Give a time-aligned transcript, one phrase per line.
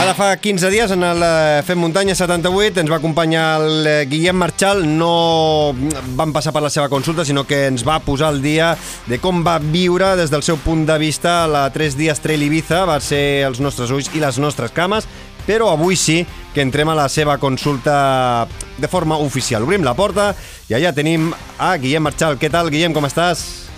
[0.00, 3.96] Ara fa 15 dies en el eh, Fem Muntanya 78 ens va acompanyar el eh,
[4.08, 5.74] Guillem Marchal no
[6.16, 8.70] van passar per la seva consulta sinó que ens va posar el dia
[9.10, 12.86] de com va viure des del seu punt de vista la 3 dies Trail Ibiza
[12.88, 15.04] va ser els nostres ulls i les nostres cames
[15.44, 16.22] però avui sí
[16.54, 18.48] que entrem a la seva consulta
[18.80, 19.68] de forma oficial.
[19.68, 20.32] Obrim la porta
[20.70, 22.40] i allà tenim a Guillem Marchal.
[22.40, 23.69] Què tal, Guillem, com estàs?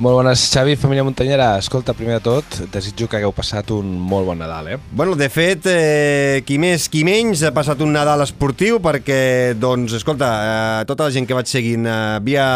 [0.00, 1.58] Molt bones, Xavi, família muntanyera.
[1.60, 4.76] Escolta, primer de tot, desitjo que hagueu passat un molt bon Nadal, eh?
[4.96, 9.92] Bueno, de fet, eh, qui més, qui menys, ha passat un Nadal esportiu perquè, doncs,
[9.98, 12.46] escolta, eh, tota la gent que vaig seguint eh, via,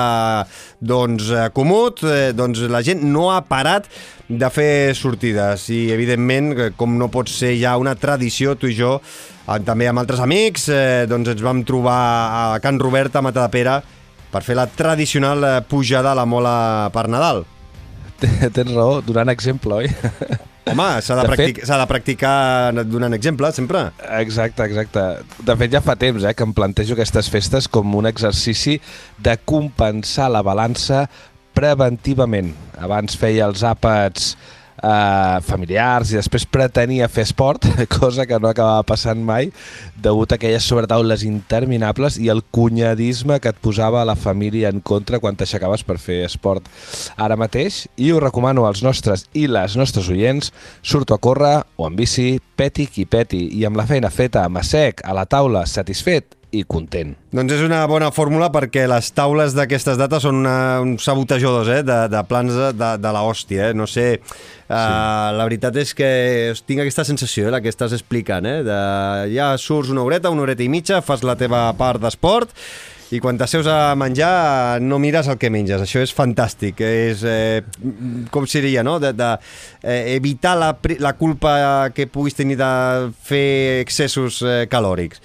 [0.81, 3.91] doncs, eh, Comut, eh, doncs la gent no ha parat
[4.25, 8.95] de fer sortides i, evidentment, com no pot ser ja una tradició, tu i jo,
[9.45, 13.77] eh, també amb altres amics, eh, doncs ens vam trobar a Can Robert, a Matadepera,
[14.35, 16.57] per fer la tradicional eh, pujada a la mola
[16.95, 17.45] per Nadal.
[18.57, 19.91] Tens raó, donant exemple, oi?
[20.73, 22.37] Home, s'ha de, De practic de practicar
[22.89, 23.85] donant exemple, sempre.
[24.19, 25.05] Exacte, exacte.
[25.45, 28.79] De fet, ja fa temps eh, que em plantejo aquestes festes com un exercici
[29.23, 31.05] de compensar la balança
[31.55, 32.55] preventivament.
[32.83, 34.33] Abans feia els àpats
[34.85, 37.67] eh, familiars i després pretenia fer esport,
[37.99, 39.51] cosa que no acabava passant mai,
[39.97, 45.21] degut a aquelles sobretaules interminables i el cunyadisme que et posava la família en contra
[45.23, 46.69] quan t'aixecaves per fer esport.
[47.17, 51.89] Ara mateix, i ho recomano als nostres i les nostres oients, surto a córrer o
[51.89, 55.67] en bici, peti qui peti, i amb la feina feta a sec, a la taula,
[55.67, 57.15] satisfet i content.
[57.35, 61.83] Doncs és una bona fórmula perquè les taules d'aquestes dates són una, uns sabotejadors eh?
[61.87, 63.71] de, de plans de, de, la hòstia.
[63.71, 63.77] Eh?
[63.77, 65.37] No sé, uh, sí.
[65.39, 66.09] la veritat és que
[66.69, 68.63] tinc aquesta sensació, eh, la que estàs explicant, eh?
[68.67, 68.81] de,
[69.35, 72.55] ja surts una horeta, una horeta i mitja, fas la teva part d'esport
[73.13, 75.83] i quan t'asseus a menjar no mires el que menges.
[75.85, 76.81] Això és fantàstic.
[76.81, 77.63] És, eh,
[78.31, 78.99] com seria, no?
[79.03, 79.31] De, de
[79.83, 82.73] eh, evitar la, la culpa que puguis tenir de
[83.25, 85.21] fer excessos eh, calòrics.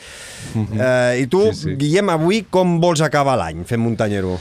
[0.53, 0.79] -hmm.
[0.79, 1.75] eh, I tu, sí, sí.
[1.75, 4.39] Guillem, avui com vols acabar l'any fent muntanyero?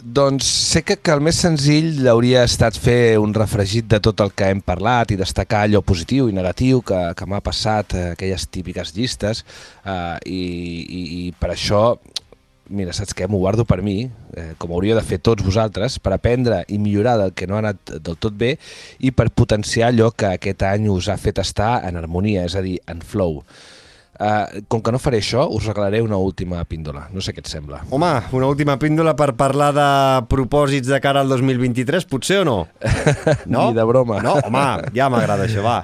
[0.00, 4.32] Doncs sé que, que el més senzill hauria estat fer un refregit de tot el
[4.32, 8.46] que hem parlat i destacar allò positiu i negatiu que, que m'ha passat, eh, aquelles
[8.48, 9.44] típiques llistes,
[9.84, 10.40] eh, i,
[10.86, 11.82] i, i per això
[12.70, 13.26] mira, saps què?
[13.28, 14.04] M'ho guardo per mi,
[14.36, 17.64] eh, com hauríeu de fer tots vosaltres, per aprendre i millorar del que no ha
[17.64, 18.54] anat del tot bé
[19.00, 22.64] i per potenciar allò que aquest any us ha fet estar en harmonia, és a
[22.64, 23.42] dir, en flow.
[24.20, 27.06] Uh, com que no faré això, us regalaré una última píndola.
[27.08, 27.78] No sé què et sembla.
[27.88, 29.86] Home, una última píndola per parlar de
[30.28, 32.58] propòsits de cara al 2023, potser o no?
[33.46, 33.70] No?
[33.70, 34.20] Ni de broma.
[34.20, 35.78] No, home, ja m'agrada això, va.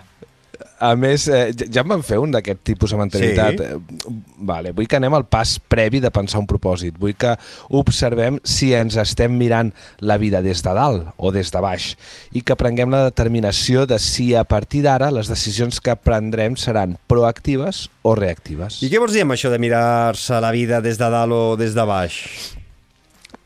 [0.79, 3.61] A més, eh, ja em van fer un d'aquest tipus de mentalitat.
[3.63, 4.17] Sí.
[4.49, 6.99] Vale, vull que anem al pas previ de pensar un propòsit.
[7.01, 7.33] Vull que
[7.79, 11.89] observem si ens estem mirant la vida des de dalt o des de baix
[12.37, 16.99] i que prenguem la determinació de si a partir d'ara les decisions que prendrem seran
[17.09, 18.83] proactives o reactives.
[18.85, 21.75] I què vols dir amb això de mirar-se la vida des de dalt o des
[21.75, 22.23] de baix?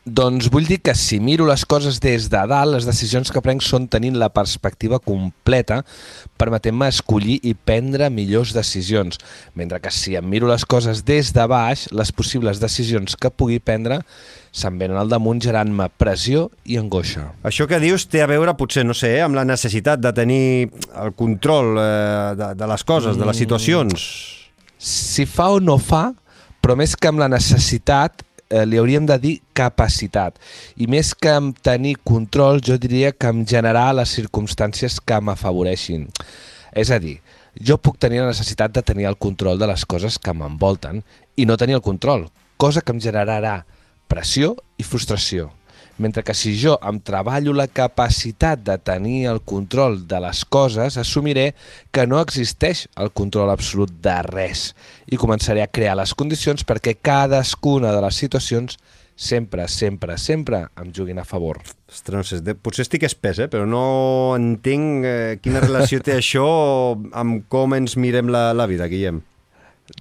[0.01, 3.61] Doncs vull dir que si miro les coses des de dalt, les decisions que prenc
[3.61, 5.83] són tenint la perspectiva completa,
[6.41, 9.19] permetent-me escollir i prendre millors decisions,
[9.53, 13.59] mentre que si em miro les coses des de baix, les possibles decisions que pugui
[13.61, 13.99] prendre
[14.49, 17.27] se'n venen al damunt gerant-me pressió i angoixa.
[17.45, 20.41] Això que dius té a veure, potser, no sé, amb la necessitat de tenir
[20.97, 23.21] el control eh, de, de les coses, mm.
[23.21, 24.09] de les situacions.
[24.81, 26.07] Si fa o no fa,
[26.57, 30.37] però més que amb la necessitat, eh, li hauríem de dir capacitat.
[30.75, 36.09] I més que amb tenir control, jo diria que em generar les circumstàncies que m'afavoreixin.
[36.75, 37.17] És a dir,
[37.55, 41.01] jo puc tenir la necessitat de tenir el control de les coses que m'envolten
[41.35, 43.61] i no tenir el control, cosa que em generarà
[44.11, 45.49] pressió i frustració.
[46.01, 50.97] Mentre que si jo em treballo la capacitat de tenir el control de les coses,
[50.97, 51.51] assumiré
[51.93, 54.71] que no existeix el control absolut de res
[55.05, 58.79] i començaré a crear les condicions perquè cadascuna de les situacions
[59.13, 61.61] sempre, sempre, sempre em juguin a favor.
[61.91, 63.49] Ostres, no sé, potser estic espès, eh?
[63.51, 66.47] però no entenc eh, quina relació té això
[67.13, 69.21] amb com ens mirem la, la vida, Guillem.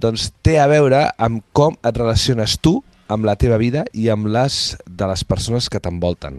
[0.00, 2.78] Doncs té a veure amb com et relaciones tu
[3.10, 6.38] amb la teva vida i amb les de les persones que t'envolten.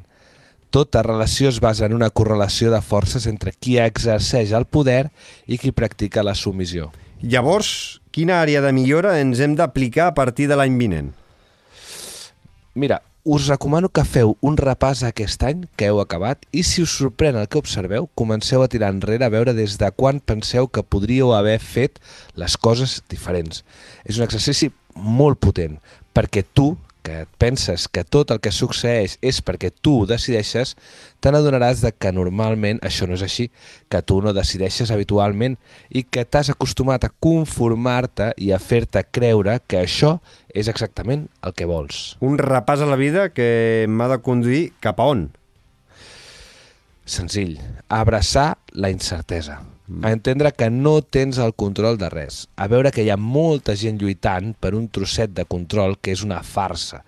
[0.72, 5.10] Tota relació es basa en una correlació de forces entre qui exerceix el poder
[5.46, 6.94] i qui practica la submissió.
[7.22, 11.12] Llavors, quina àrea de millora ens hem d'aplicar a partir de l'any vinent?
[12.74, 16.96] Mira, us recomano que feu un repàs aquest any que heu acabat i si us
[16.98, 20.88] sorprèn el que observeu, comenceu a tirar enrere a veure des de quan penseu que
[20.88, 22.00] podríeu haver fet
[22.34, 23.66] les coses diferents.
[24.08, 25.78] És un exercici molt potent
[26.14, 30.76] perquè tu que et penses que tot el que succeeix és perquè tu ho decideixes,
[31.20, 33.50] te n'adonaràs de que normalment això no és així,
[33.90, 35.58] que tu no decideixes habitualment
[35.90, 40.20] i que t'has acostumat a conformar-te i a fer-te creure que això
[40.54, 42.18] és exactament el que vols.
[42.22, 45.30] Un repàs a la vida que m'ha de conduir cap a on?
[47.06, 47.60] Senzill,
[47.90, 49.62] abraçar la incertesa.
[50.04, 53.76] A entendre que no tens el control de res, a veure que hi ha molta
[53.76, 57.02] gent lluitant per un trosset de control que és una farsa,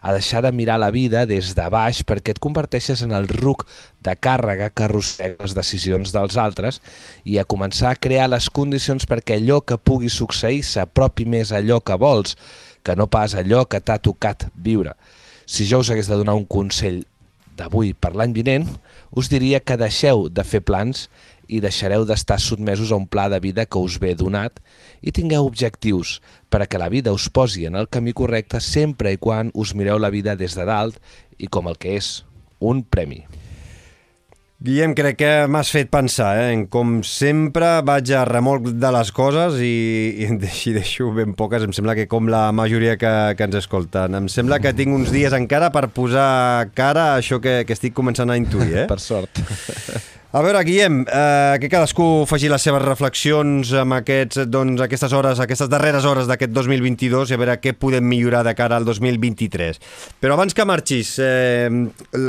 [0.00, 3.66] a deixar de mirar la vida des de baix perquè et converteixes en el ruc
[4.00, 6.80] de càrrega que arrossega les decisions dels altres
[7.24, 11.60] i a començar a crear les condicions perquè allò que pugui succeir s'apropi més a
[11.60, 12.36] allò que vols,
[12.82, 14.96] que no pas allò que t'ha tocat viure.
[15.44, 17.02] Si jo us hagués de donar un consell
[17.58, 18.70] d'avui per l'any vinent,
[19.10, 21.08] us diria que deixeu de fer plans
[21.50, 24.62] i deixareu d'estar sotmesos a un pla de vida que us ve donat
[25.02, 29.12] i tingueu objectius per a que la vida us posi en el camí correcte sempre
[29.12, 31.02] i quan us mireu la vida des de dalt
[31.38, 32.20] i com el que és,
[32.60, 33.24] un premi.
[34.60, 36.50] Guillem, crec que m'has fet pensar, eh?
[36.52, 39.70] En com sempre vaig a remolc de les coses i,
[40.20, 43.56] i en deixo, deixo ben poques, em sembla que com la majoria que, que ens
[43.62, 44.20] escolten.
[44.20, 47.96] Em sembla que tinc uns dies encara per posar cara a això que, que estic
[47.96, 48.88] començant a intuir, eh?
[48.92, 49.40] Per sort.
[50.30, 55.40] A veure, Guillem, eh, que cadascú faci les seves reflexions amb aquests, doncs, aquestes hores,
[55.42, 59.82] aquestes darreres hores d'aquest 2022 i a veure què podem millorar de cara al 2023.
[60.22, 61.66] Però abans que marxis, eh,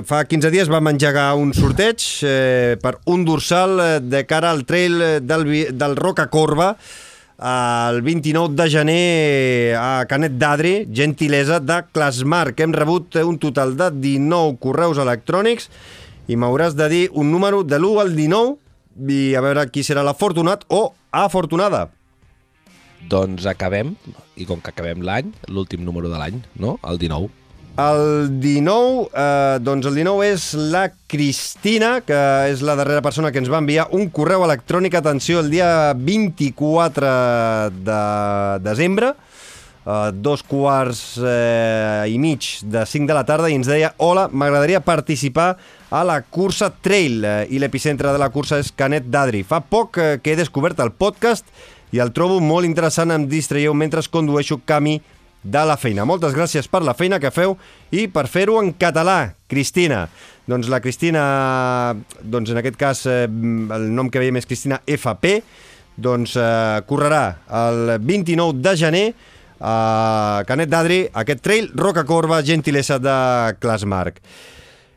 [0.09, 4.65] fa 15 dies vam engegar un sorteig eh, per un dorsal eh, de cara al
[4.65, 6.73] trail del, del Roca Corba
[7.41, 12.59] el 29 de gener a Canet d'Adri, gentilesa de Clasmarc.
[12.61, 15.69] Hem rebut un total de 19 correus electrònics
[16.31, 18.55] i m'hauràs de dir un número de l'1 al 19
[19.11, 21.89] i a veure qui serà l'afortunat o afortunada.
[23.11, 23.95] Doncs acabem,
[24.37, 26.77] i com que acabem l'any, l'últim número de l'any, no?
[26.87, 27.31] El 19.
[27.81, 28.01] El
[28.43, 32.19] 19, eh, doncs el 19 és la Cristina, que
[32.51, 37.13] és la darrera persona que ens va enviar un correu electrònic, atenció, el dia 24
[37.87, 38.01] de
[38.67, 39.13] desembre,
[39.85, 44.27] uh, dos quarts eh, i mig de 5 de la tarda i ens deia Hola,
[44.31, 45.55] m'agradaria participar
[45.91, 49.43] a la cursa Trail eh, i l'epicentre de la cursa és Canet d'Adri.
[49.43, 51.47] Fa poc eh, que he descobert el podcast
[51.91, 55.01] i el trobo molt interessant, em distraieu mentre condueixo camí
[55.43, 56.05] de la feina.
[56.05, 57.57] Moltes gràcies per la feina que feu
[57.91, 60.05] i per fer-ho en català, Cristina.
[60.47, 61.25] Doncs la Cristina,
[62.21, 65.41] doncs en aquest cas eh, el nom que veiem és Cristina FP,
[66.01, 67.25] doncs eh, correrà
[67.65, 69.05] el 29 de gener
[69.61, 73.13] a Canet d'Adri, aquest trail Roca Corba, gentilesa de
[73.61, 74.19] Clasmarc.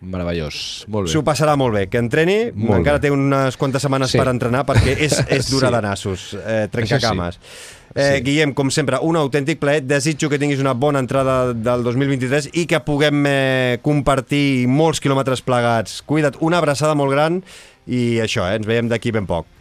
[0.04, 1.12] Meravellós, molt bé.
[1.14, 3.06] S'ho passarà molt bé, que entreni, molt encara bé.
[3.06, 4.20] té unes quantes setmanes sí.
[4.20, 5.76] per entrenar perquè és, és dura sí.
[5.76, 7.38] de nassos, eh, trencacames.
[7.40, 7.80] Sí.
[7.94, 8.22] Eh, sí.
[8.26, 9.84] Guillem, com sempre, un autèntic plaer.
[9.86, 15.44] Desitjo que tinguis una bona entrada del 2023 i que puguem eh, compartir molts quilòmetres
[15.46, 16.02] plegats.
[16.04, 17.40] Cuida't, una abraçada molt gran
[17.86, 19.53] i això, eh, ens veiem d'aquí ben poc.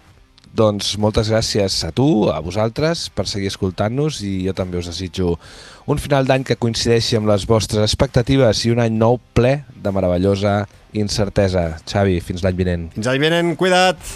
[0.53, 5.31] Doncs moltes gràcies a tu, a vosaltres, per seguir escoltant-nos i jo també us desitjo
[5.89, 9.94] un final d'any que coincideixi amb les vostres expectatives i un any nou ple de
[9.95, 11.79] meravellosa incertesa.
[11.89, 12.85] Xavi, fins l'any vinent.
[12.94, 14.13] Fins l'any vinent, cuida't!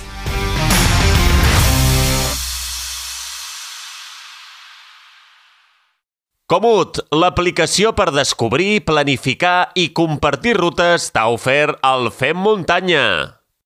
[6.48, 13.37] Comut, l'aplicació per descobrir, planificar i compartir rutes t'ha ofert el Fem Muntanya.